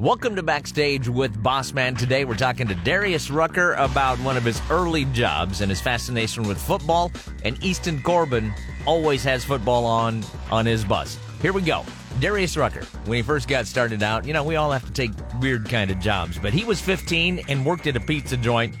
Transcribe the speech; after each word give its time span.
Welcome 0.00 0.36
to 0.36 0.44
Backstage 0.44 1.08
with 1.08 1.42
Bossman. 1.42 1.98
Today 1.98 2.24
we're 2.24 2.36
talking 2.36 2.68
to 2.68 2.76
Darius 2.76 3.32
Rucker 3.32 3.72
about 3.72 4.16
one 4.20 4.36
of 4.36 4.44
his 4.44 4.62
early 4.70 5.06
jobs 5.06 5.60
and 5.60 5.68
his 5.68 5.80
fascination 5.80 6.44
with 6.44 6.56
football. 6.56 7.10
And 7.44 7.60
Easton 7.64 8.00
Corbin 8.02 8.54
always 8.86 9.24
has 9.24 9.44
football 9.44 9.84
on 9.86 10.22
on 10.52 10.66
his 10.66 10.84
bus. 10.84 11.18
Here 11.42 11.52
we 11.52 11.62
go. 11.62 11.84
Darius 12.20 12.56
Rucker, 12.56 12.84
when 13.06 13.16
he 13.16 13.22
first 13.22 13.48
got 13.48 13.66
started 13.66 14.04
out, 14.04 14.24
you 14.24 14.32
know, 14.32 14.44
we 14.44 14.54
all 14.54 14.70
have 14.70 14.86
to 14.86 14.92
take 14.92 15.10
weird 15.40 15.68
kind 15.68 15.90
of 15.90 15.98
jobs, 15.98 16.38
but 16.38 16.52
he 16.52 16.62
was 16.62 16.80
15 16.80 17.40
and 17.48 17.66
worked 17.66 17.88
at 17.88 17.96
a 17.96 18.00
pizza 18.00 18.36
joint, 18.36 18.76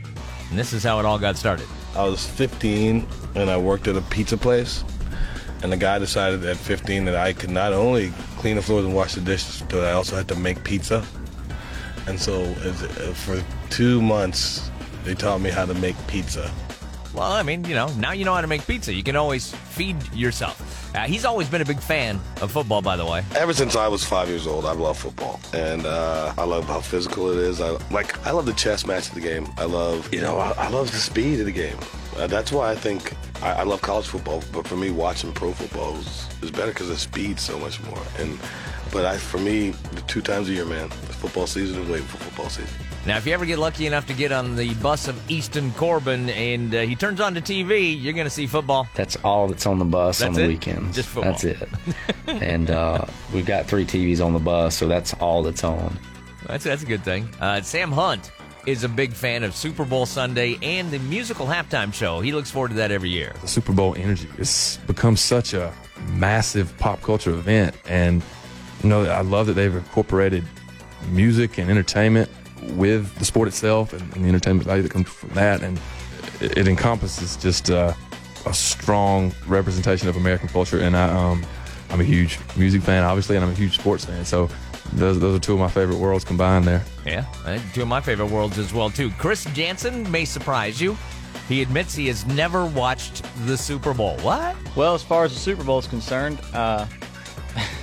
and 0.50 0.56
this 0.56 0.72
is 0.72 0.84
how 0.84 1.00
it 1.00 1.04
all 1.04 1.18
got 1.18 1.36
started. 1.36 1.66
I 1.96 2.04
was 2.04 2.24
15 2.24 3.04
and 3.34 3.50
I 3.50 3.56
worked 3.56 3.88
at 3.88 3.96
a 3.96 4.02
pizza 4.02 4.36
place. 4.36 4.84
And 5.62 5.72
the 5.72 5.76
guy 5.76 5.98
decided 5.98 6.44
at 6.44 6.56
15 6.56 7.04
that 7.06 7.16
I 7.16 7.32
could 7.32 7.50
not 7.50 7.72
only 7.72 8.10
clean 8.36 8.56
the 8.56 8.62
floors 8.62 8.84
and 8.84 8.94
wash 8.94 9.14
the 9.14 9.20
dishes, 9.20 9.62
but 9.68 9.84
I 9.84 9.92
also 9.92 10.16
had 10.16 10.28
to 10.28 10.36
make 10.36 10.62
pizza. 10.62 11.04
And 12.06 12.18
so 12.18 12.42
uh, 12.42 12.72
for 13.12 13.42
two 13.70 14.00
months, 14.00 14.70
they 15.04 15.14
taught 15.14 15.40
me 15.40 15.50
how 15.50 15.66
to 15.66 15.74
make 15.74 15.96
pizza. 16.06 16.50
Well, 17.14 17.32
I 17.32 17.42
mean, 17.42 17.64
you 17.64 17.74
know, 17.74 17.88
now 17.94 18.12
you 18.12 18.24
know 18.24 18.34
how 18.34 18.40
to 18.40 18.46
make 18.46 18.66
pizza. 18.66 18.92
You 18.92 19.02
can 19.02 19.16
always 19.16 19.52
feed 19.52 19.96
yourself. 20.12 20.94
Uh, 20.94 21.00
he's 21.00 21.24
always 21.24 21.48
been 21.48 21.60
a 21.60 21.64
big 21.64 21.80
fan 21.80 22.20
of 22.40 22.52
football, 22.52 22.82
by 22.82 22.96
the 22.96 23.04
way. 23.04 23.24
Ever 23.34 23.52
since 23.52 23.76
I 23.76 23.88
was 23.88 24.04
five 24.04 24.28
years 24.28 24.46
old, 24.46 24.64
I 24.64 24.72
love 24.72 24.98
football, 24.98 25.40
and 25.52 25.84
uh, 25.84 26.32
I 26.36 26.44
love 26.44 26.64
how 26.66 26.80
physical 26.80 27.30
it 27.30 27.38
is. 27.38 27.60
I 27.60 27.70
like, 27.90 28.24
I 28.26 28.30
love 28.30 28.46
the 28.46 28.52
chess 28.52 28.86
match 28.86 29.08
of 29.08 29.14
the 29.14 29.20
game. 29.20 29.48
I 29.56 29.64
love, 29.64 30.12
you 30.12 30.20
know, 30.20 30.38
I, 30.38 30.52
I 30.52 30.68
love 30.68 30.90
the 30.90 30.98
speed 30.98 31.40
of 31.40 31.46
the 31.46 31.52
game. 31.52 31.76
Uh, 32.16 32.26
that's 32.26 32.52
why 32.52 32.70
I 32.70 32.74
think 32.76 33.14
I, 33.42 33.52
I 33.52 33.62
love 33.62 33.80
college 33.82 34.06
football. 34.06 34.42
But 34.52 34.66
for 34.66 34.76
me, 34.76 34.90
watching 34.90 35.32
pro 35.32 35.52
football 35.52 35.96
is, 35.96 36.28
is 36.42 36.50
better 36.50 36.72
because 36.72 36.88
the 36.88 36.96
speed 36.96 37.38
so 37.38 37.58
much 37.58 37.82
more. 37.84 38.02
And 38.18 38.38
but 38.92 39.04
I, 39.04 39.18
for 39.18 39.38
me, 39.38 39.70
the 39.70 40.00
two 40.02 40.22
times 40.22 40.48
a 40.48 40.52
year, 40.52 40.64
man, 40.64 40.88
the 40.88 40.96
football 40.96 41.46
season 41.46 41.82
is 41.82 41.88
waiting 41.88 42.06
for 42.06 42.16
football 42.18 42.48
season. 42.48 42.74
Now, 43.06 43.16
if 43.16 43.26
you 43.26 43.32
ever 43.32 43.46
get 43.46 43.58
lucky 43.58 43.86
enough 43.86 44.06
to 44.06 44.12
get 44.12 44.32
on 44.32 44.56
the 44.56 44.74
bus 44.74 45.08
of 45.08 45.30
Easton 45.30 45.70
Corbin 45.72 46.28
and 46.30 46.74
uh, 46.74 46.80
he 46.80 46.94
turns 46.96 47.20
on 47.20 47.32
the 47.32 47.40
TV, 47.40 48.00
you're 48.00 48.12
going 48.12 48.26
to 48.26 48.30
see 48.30 48.46
football. 48.46 48.88
That's 48.94 49.16
all 49.24 49.48
that's 49.48 49.66
on 49.66 49.78
the 49.78 49.84
bus 49.84 50.18
That's 50.18 50.28
on 50.28 50.34
the 50.34 50.44
it? 50.44 50.48
weekends. 50.48 50.96
Just 50.96 51.08
football. 51.08 51.32
That's 51.32 51.44
it. 51.44 51.68
and 52.26 52.70
uh, 52.70 53.04
we've 53.32 53.46
got 53.46 53.66
three 53.66 53.84
TVs 53.84 54.24
on 54.24 54.32
the 54.32 54.38
bus, 54.38 54.76
so 54.76 54.88
that's 54.88 55.14
all 55.14 55.42
that's 55.42 55.64
on. 55.64 55.98
That's 56.46 56.64
that's 56.64 56.82
a 56.82 56.86
good 56.86 57.04
thing. 57.04 57.28
Uh, 57.40 57.60
Sam 57.62 57.92
Hunt 57.92 58.30
is 58.66 58.84
a 58.84 58.88
big 58.88 59.12
fan 59.12 59.44
of 59.44 59.54
Super 59.54 59.84
Bowl 59.84 60.06
Sunday 60.06 60.58
and 60.62 60.90
the 60.90 60.98
musical 61.00 61.46
halftime 61.46 61.92
show. 61.92 62.20
He 62.20 62.32
looks 62.32 62.50
forward 62.50 62.68
to 62.68 62.74
that 62.74 62.90
every 62.90 63.10
year. 63.10 63.34
the 63.40 63.48
Super 63.48 63.72
Bowl 63.72 63.94
energy. 63.96 64.28
It's 64.38 64.76
become 64.78 65.16
such 65.16 65.54
a 65.54 65.72
massive 66.12 66.76
pop 66.78 67.02
culture 67.02 67.30
event, 67.30 67.76
and 67.86 68.22
you 68.82 68.88
know 68.88 69.04
I 69.04 69.22
love 69.22 69.46
that 69.46 69.54
they've 69.54 69.74
incorporated 69.74 70.44
music 71.10 71.58
and 71.58 71.70
entertainment 71.70 72.30
with 72.72 73.14
the 73.18 73.24
sport 73.24 73.48
itself 73.48 73.92
and, 73.92 74.02
and 74.14 74.24
the 74.24 74.28
entertainment 74.28 74.66
value 74.66 74.82
that 74.82 74.90
comes 74.92 75.08
from 75.08 75.30
that, 75.30 75.62
and 75.62 75.80
it, 76.40 76.58
it 76.58 76.68
encompasses 76.68 77.36
just 77.36 77.70
uh, 77.70 77.92
a 78.46 78.54
strong 78.54 79.32
representation 79.46 80.08
of 80.08 80.16
American 80.16 80.48
culture. 80.48 80.80
And 80.80 80.96
I, 80.96 81.08
um, 81.08 81.44
I'm 81.90 82.00
a 82.00 82.04
huge 82.04 82.38
music 82.56 82.82
fan, 82.82 83.04
obviously, 83.04 83.36
and 83.36 83.44
I'm 83.44 83.50
a 83.50 83.54
huge 83.54 83.78
sports 83.78 84.04
fan. 84.04 84.24
So 84.24 84.48
those, 84.94 85.18
those 85.20 85.36
are 85.36 85.40
two 85.40 85.54
of 85.54 85.58
my 85.58 85.68
favorite 85.68 85.98
worlds 85.98 86.24
combined 86.24 86.64
there. 86.64 86.84
Yeah, 87.04 87.24
uh, 87.44 87.58
two 87.72 87.82
of 87.82 87.88
my 87.88 88.00
favorite 88.00 88.30
worlds 88.30 88.58
as 88.58 88.72
well 88.72 88.90
too. 88.90 89.10
Chris 89.18 89.44
Janson 89.52 90.10
may 90.10 90.24
surprise 90.24 90.80
you. 90.80 90.96
He 91.48 91.62
admits 91.62 91.94
he 91.94 92.08
has 92.08 92.26
never 92.26 92.66
watched 92.66 93.24
the 93.46 93.56
Super 93.56 93.94
Bowl. 93.94 94.16
What? 94.18 94.54
Well, 94.76 94.94
as 94.94 95.02
far 95.02 95.24
as 95.24 95.32
the 95.32 95.40
Super 95.40 95.64
Bowl 95.64 95.78
is 95.78 95.86
concerned, 95.86 96.38
uh, 96.52 96.84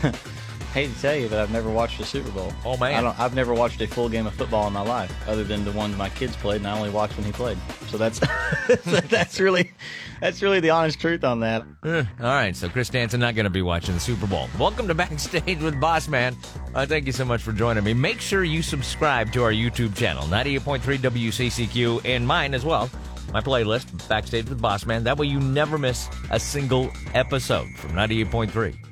hate 0.76 0.94
to 0.94 1.02
tell 1.02 1.16
you, 1.16 1.30
but 1.30 1.40
I've 1.40 1.52
never 1.52 1.70
watched 1.72 2.00
a 2.02 2.06
Super 2.06 2.30
Bowl. 2.32 2.54
Oh, 2.66 2.78
man. 2.78 2.94
I 2.94 3.02
don't. 3.02 3.20
I've 3.20 3.34
never 3.34 3.54
watched 3.54 3.82
a 3.82 3.88
full 3.88 4.10
game 4.10 4.28
of 4.28 4.36
football 4.36 4.68
in 4.68 4.74
my 4.74 4.82
life, 4.82 5.12
other 5.28 5.44
than 5.44 5.64
the 5.64 5.72
ones 5.72 5.98
my 5.98 6.10
kids 6.10 6.36
played, 6.36 6.58
and 6.58 6.68
I 6.68 6.78
only 6.78 6.90
watched 6.90 7.16
when 7.16 7.26
he 7.26 7.32
played. 7.32 7.58
So 7.88 7.98
that's 7.98 8.20
that's 9.10 9.40
really 9.40 9.72
that's 10.20 10.42
really 10.42 10.60
the 10.60 10.72
honest 10.72 11.00
truth 11.00 11.24
on 11.24 11.40
that. 11.40 11.64
Eh, 11.86 12.04
all 12.20 12.26
right, 12.26 12.56
so 12.56 12.68
Chris 12.68 12.90
Janson 12.90 13.22
not 13.22 13.36
going 13.36 13.46
to 13.46 13.50
be 13.50 13.62
watching 13.62 13.96
the 13.96 14.02
Super 14.02 14.28
Bowl. 14.28 14.50
Welcome 14.60 14.88
to 14.90 14.94
Backstage 14.94 15.62
with 15.62 15.80
Boss 15.80 16.08
Man. 16.08 16.36
Uh, 16.76 16.86
thank 16.86 17.06
you 17.06 17.14
so 17.14 17.24
much 17.24 17.42
for 17.42 17.54
joining 17.54 17.86
me. 17.86 17.94
Make 17.94 18.20
sure 18.20 18.44
you 18.44 18.62
subscribe 18.62 19.32
to 19.32 19.44
our 19.44 19.52
YouTube 19.52 19.96
channel, 19.96 20.24
98.3 20.26 20.98
WCCQ, 20.98 22.02
and 22.04 22.28
mine 22.28 22.54
as 22.54 22.66
well. 22.66 22.90
My 23.32 23.40
playlist, 23.40 24.08
Backstage 24.10 24.50
with 24.50 24.62
Boss 24.62 24.86
Man. 24.86 25.06
That 25.06 25.18
way 25.18 25.28
you 25.28 25.40
never 25.40 25.78
miss 25.78 26.10
a 26.32 26.40
single 26.40 26.92
episode 27.14 27.70
from 27.78 27.92
98.3. 27.92 28.85